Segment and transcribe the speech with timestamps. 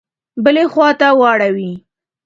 [0.43, 1.71] بلي خواته واړوي.